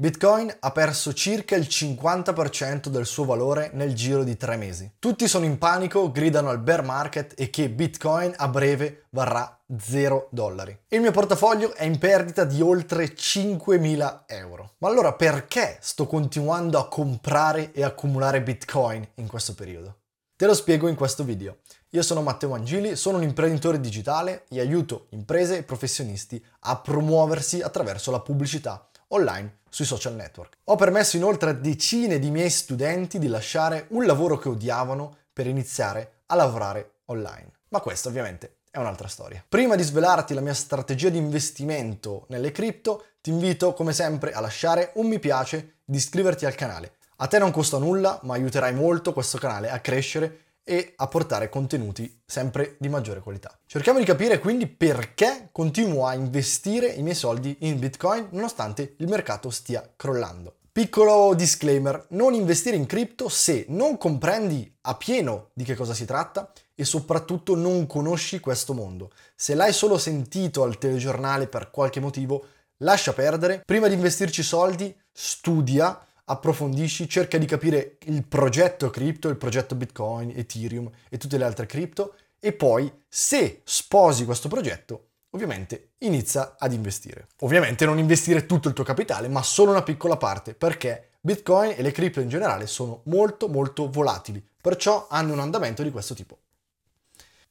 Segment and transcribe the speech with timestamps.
[0.00, 4.90] Bitcoin ha perso circa il 50% del suo valore nel giro di tre mesi.
[4.98, 10.28] Tutti sono in panico, gridano al bear market e che Bitcoin a breve varrà 0
[10.30, 10.74] dollari.
[10.88, 14.76] Il mio portafoglio è in perdita di oltre 5.000 euro.
[14.78, 19.98] Ma allora perché sto continuando a comprare e accumulare Bitcoin in questo periodo?
[20.34, 21.58] Te lo spiego in questo video.
[21.90, 27.60] Io sono Matteo Angili, sono un imprenditore digitale e aiuto imprese e professionisti a promuoversi
[27.60, 30.58] attraverso la pubblicità online sui social network.
[30.64, 35.46] Ho permesso inoltre a decine di miei studenti di lasciare un lavoro che odiavano per
[35.46, 37.52] iniziare a lavorare online.
[37.68, 39.42] Ma questa ovviamente è un'altra storia.
[39.48, 44.40] Prima di svelarti la mia strategia di investimento nelle cripto, ti invito come sempre a
[44.40, 48.72] lasciare un mi piace, di iscriverti al canale a te non costa nulla, ma aiuterai
[48.72, 53.58] molto questo canale a crescere e a portare contenuti sempre di maggiore qualità.
[53.66, 59.08] Cerchiamo di capire quindi perché continuo a investire i miei soldi in Bitcoin nonostante il
[59.08, 60.58] mercato stia crollando.
[60.70, 66.04] Piccolo disclaimer, non investire in cripto se non comprendi a pieno di che cosa si
[66.04, 69.10] tratta e soprattutto non conosci questo mondo.
[69.34, 72.46] Se l'hai solo sentito al telegiornale per qualche motivo,
[72.76, 73.62] lascia perdere.
[73.64, 76.00] Prima di investirci soldi, studia,
[76.30, 81.66] approfondisci, cerca di capire il progetto cripto, il progetto Bitcoin, Ethereum e tutte le altre
[81.66, 87.28] cripto e poi se sposi questo progetto, ovviamente inizia ad investire.
[87.40, 91.82] Ovviamente non investire tutto il tuo capitale, ma solo una piccola parte, perché Bitcoin e
[91.82, 96.38] le cripto in generale sono molto molto volatili, perciò hanno un andamento di questo tipo.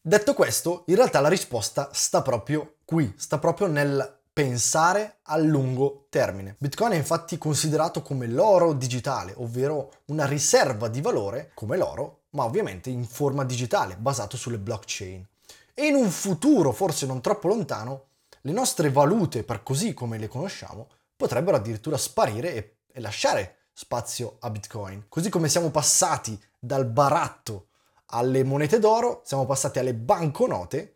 [0.00, 6.06] Detto questo, in realtà la risposta sta proprio qui, sta proprio nel pensare a lungo
[6.10, 6.54] termine.
[6.60, 12.44] Bitcoin è infatti considerato come l'oro digitale, ovvero una riserva di valore come l'oro, ma
[12.44, 15.26] ovviamente in forma digitale, basato sulle blockchain.
[15.74, 18.10] E in un futuro, forse non troppo lontano,
[18.42, 24.36] le nostre valute, per così come le conosciamo, potrebbero addirittura sparire e, e lasciare spazio
[24.38, 25.06] a Bitcoin.
[25.08, 27.70] Così come siamo passati dal baratto
[28.10, 30.94] alle monete d'oro, siamo passati alle banconote,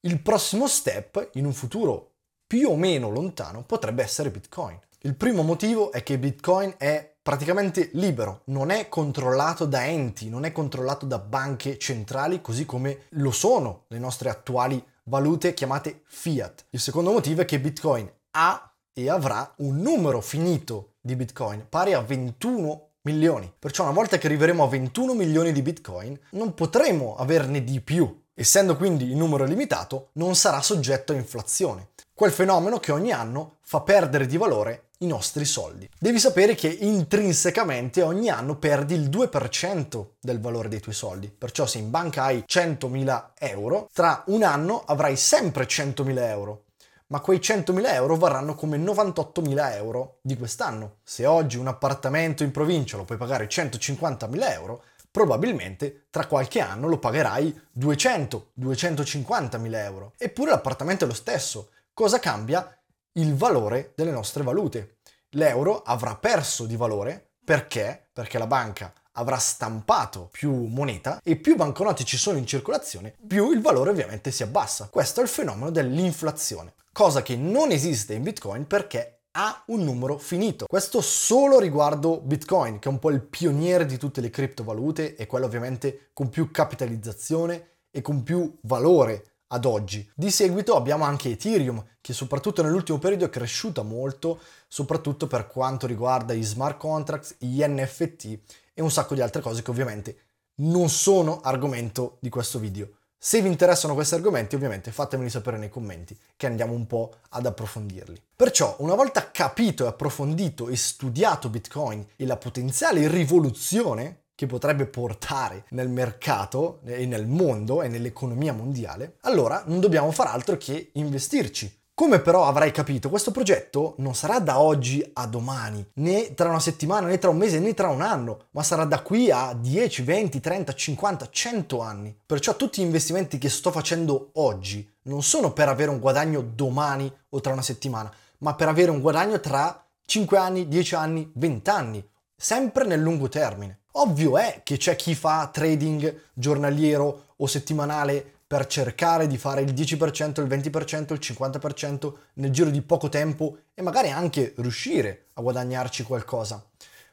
[0.00, 2.12] il prossimo step in un futuro
[2.48, 4.80] più o meno lontano potrebbe essere Bitcoin.
[5.00, 10.46] Il primo motivo è che Bitcoin è praticamente libero, non è controllato da enti, non
[10.46, 16.68] è controllato da banche centrali così come lo sono le nostre attuali valute chiamate fiat.
[16.70, 21.92] Il secondo motivo è che Bitcoin ha e avrà un numero finito di Bitcoin pari
[21.92, 23.52] a 21 milioni.
[23.58, 28.24] Perciò una volta che arriveremo a 21 milioni di Bitcoin non potremo averne di più.
[28.32, 33.58] Essendo quindi il numero limitato, non sarà soggetto a inflazione quel fenomeno che ogni anno
[33.60, 35.88] fa perdere di valore i nostri soldi.
[35.96, 41.64] Devi sapere che intrinsecamente ogni anno perdi il 2% del valore dei tuoi soldi, perciò
[41.64, 46.64] se in banca hai 100.000 euro, tra un anno avrai sempre 100.000 euro,
[47.06, 50.96] ma quei 100.000 euro varranno come 98.000 euro di quest'anno.
[51.04, 56.88] Se oggi un appartamento in provincia lo puoi pagare 150.000 euro, probabilmente tra qualche anno
[56.88, 60.14] lo pagherai 200-250.000 euro.
[60.18, 62.80] Eppure l'appartamento è lo stesso, cosa cambia?
[63.14, 64.98] Il valore delle nostre valute.
[65.30, 68.10] L'euro avrà perso di valore perché?
[68.12, 73.50] Perché la banca avrà stampato più moneta e più banconote ci sono in circolazione, più
[73.50, 74.86] il valore ovviamente si abbassa.
[74.92, 80.18] Questo è il fenomeno dell'inflazione, cosa che non esiste in Bitcoin perché ha un numero
[80.18, 80.66] finito.
[80.68, 85.26] Questo solo riguardo Bitcoin, che è un po' il pioniere di tutte le criptovalute e
[85.26, 90.08] quello ovviamente con più capitalizzazione e con più valore ad oggi.
[90.14, 95.86] Di seguito abbiamo anche Ethereum, che soprattutto nell'ultimo periodo è cresciuta molto, soprattutto per quanto
[95.86, 98.38] riguarda i smart contracts, gli NFT
[98.74, 100.18] e un sacco di altre cose che ovviamente
[100.56, 102.90] non sono argomento di questo video.
[103.20, 107.46] Se vi interessano questi argomenti, ovviamente fatemeli sapere nei commenti, che andiamo un po' ad
[107.46, 108.22] approfondirli.
[108.36, 114.86] Perciò, una volta capito e approfondito e studiato Bitcoin e la potenziale rivoluzione che potrebbe
[114.86, 120.90] portare nel mercato e nel mondo e nell'economia mondiale, allora non dobbiamo far altro che
[120.92, 121.76] investirci.
[121.92, 126.60] Come però avrai capito, questo progetto non sarà da oggi a domani, né tra una
[126.60, 130.02] settimana, né tra un mese, né tra un anno, ma sarà da qui a 10,
[130.02, 132.16] 20, 30, 50, 100 anni.
[132.24, 137.12] Perciò tutti gli investimenti che sto facendo oggi non sono per avere un guadagno domani
[137.30, 141.70] o tra una settimana, ma per avere un guadagno tra 5 anni, 10 anni, 20
[141.70, 143.80] anni, sempre nel lungo termine.
[144.00, 149.72] Ovvio è che c'è chi fa trading giornaliero o settimanale per cercare di fare il
[149.72, 155.42] 10%, il 20%, il 50% nel giro di poco tempo e magari anche riuscire a
[155.42, 156.64] guadagnarci qualcosa.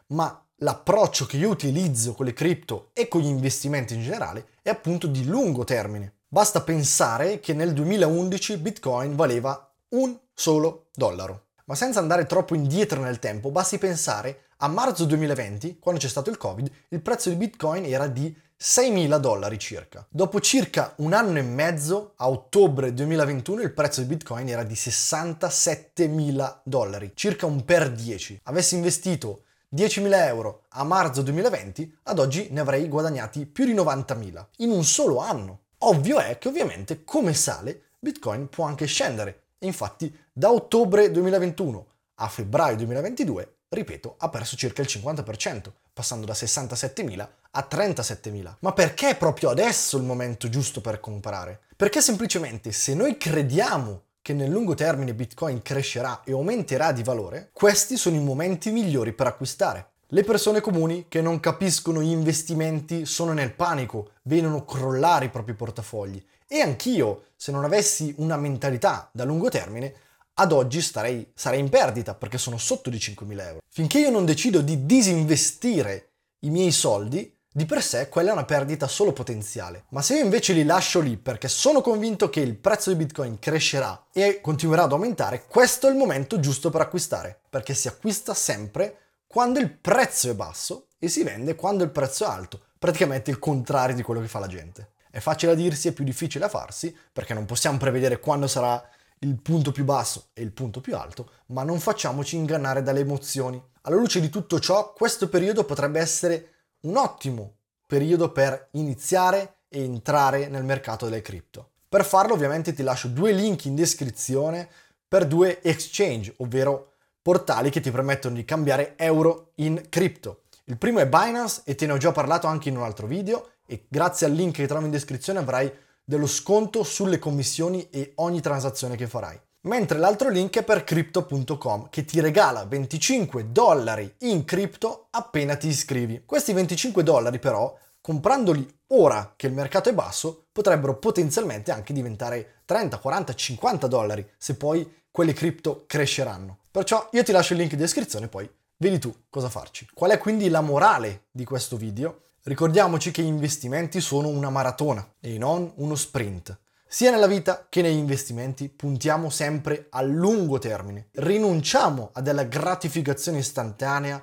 [0.08, 4.70] Ma l'approccio che io utilizzo con le cripto e con gli investimenti in generale è
[4.70, 6.14] appunto di lungo termine.
[6.28, 11.45] Basta pensare che nel 2011 Bitcoin valeva un solo dollaro.
[11.68, 16.30] Ma senza andare troppo indietro nel tempo, basti pensare a marzo 2020, quando c'è stato
[16.30, 20.06] il Covid, il prezzo di Bitcoin era di 6.000 dollari circa.
[20.08, 24.76] Dopo circa un anno e mezzo, a ottobre 2021, il prezzo di Bitcoin era di
[24.76, 28.42] 67.000 dollari, circa un per 10.
[28.44, 29.46] Avessi investito
[29.76, 34.84] 10.000 euro a marzo 2020, ad oggi ne avrei guadagnati più di 90.000 in un
[34.84, 35.62] solo anno.
[35.80, 41.86] Ovvio è che ovviamente come sale Bitcoin può anche scendere infatti da ottobre 2021
[42.16, 48.56] a febbraio 2022 ripeto, ha perso circa il 50%, passando da 67.000 a 37.000.
[48.60, 51.62] Ma perché proprio adesso il momento giusto per comprare?
[51.76, 57.50] Perché semplicemente se noi crediamo che nel lungo termine Bitcoin crescerà e aumenterà di valore,
[57.54, 59.90] questi sono i momenti migliori per acquistare.
[60.10, 65.54] Le persone comuni che non capiscono gli investimenti sono nel panico, vedono crollare i propri
[65.54, 66.24] portafogli.
[66.48, 69.94] E anch'io, se non avessi una mentalità da lungo termine,
[70.36, 73.60] ad oggi starei, sarei in perdita perché sono sotto di 5.000 euro.
[73.68, 76.10] Finché io non decido di disinvestire
[76.40, 79.86] i miei soldi, di per sé quella è una perdita solo potenziale.
[79.90, 83.40] Ma se io invece li lascio lì perché sono convinto che il prezzo di Bitcoin
[83.40, 88.34] crescerà e continuerà ad aumentare, questo è il momento giusto per acquistare, perché si acquista
[88.34, 93.32] sempre quando il prezzo è basso e si vende quando il prezzo è alto, praticamente
[93.32, 94.95] il contrario di quello che fa la gente.
[95.16, 98.86] È facile a dirsi, è più difficile a farsi, perché non possiamo prevedere quando sarà
[99.20, 103.64] il punto più basso e il punto più alto, ma non facciamoci ingannare dalle emozioni.
[103.84, 106.50] Alla luce di tutto ciò, questo periodo potrebbe essere
[106.82, 111.70] un ottimo periodo per iniziare e entrare nel mercato delle cripto.
[111.88, 114.68] Per farlo ovviamente ti lascio due link in descrizione
[115.08, 116.92] per due exchange, ovvero
[117.22, 120.42] portali che ti permettono di cambiare euro in cripto.
[120.66, 123.52] Il primo è Binance e te ne ho già parlato anche in un altro video
[123.66, 125.72] e grazie al link che trovi in descrizione avrai
[126.04, 129.40] dello sconto sulle commissioni e ogni transazione che farai.
[129.62, 135.68] Mentre l'altro link è per crypto.com che ti regala 25 dollari in cripto appena ti
[135.68, 136.22] iscrivi.
[136.24, 142.62] Questi 25 dollari però, comprandoli ora che il mercato è basso, potrebbero potenzialmente anche diventare
[142.66, 146.60] 30, 40, 50 dollari se poi quelle cripto cresceranno.
[146.70, 148.48] Perciò io ti lascio il link in descrizione poi
[148.78, 149.88] vedi tu cosa farci.
[149.94, 152.22] Qual è quindi la morale di questo video?
[152.48, 156.56] Ricordiamoci che gli investimenti sono una maratona e non uno sprint.
[156.88, 161.08] Sia nella vita che negli investimenti puntiamo sempre a lungo termine.
[161.14, 164.22] Rinunciamo a della gratificazione istantanea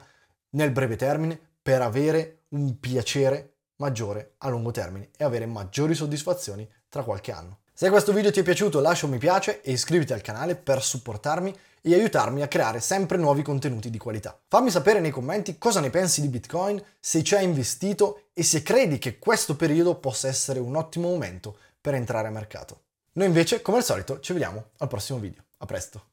[0.50, 6.70] nel breve termine per avere un piacere maggiore a lungo termine e avere maggiori soddisfazioni
[6.88, 7.58] tra qualche anno.
[7.74, 10.80] Se questo video ti è piaciuto lascia un mi piace e iscriviti al canale per
[10.80, 11.52] supportarmi
[11.82, 14.38] e aiutarmi a creare sempre nuovi contenuti di qualità.
[14.48, 18.62] Fammi sapere nei commenti cosa ne pensi di Bitcoin, se ci hai investito e se
[18.62, 22.80] credi che questo periodo possa essere un ottimo momento per entrare a mercato.
[23.14, 25.42] Noi invece, come al solito, ci vediamo al prossimo video.
[25.58, 26.11] A presto!